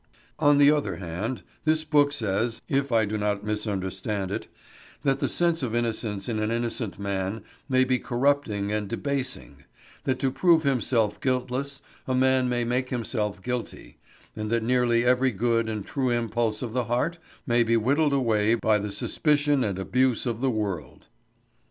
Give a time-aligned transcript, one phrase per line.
[0.39, 4.47] On the other hand, this book says, if I do not misunderstand it,
[5.03, 9.63] that the sense of innocence in an innocent man may be corrupting and debasing;
[10.05, 13.99] that to prove himself guiltless a man may make himself guilty,
[14.35, 18.55] and that nearly every good and true impulse of the heart may be whittled away
[18.55, 21.05] by the suspicion and abuse of the world.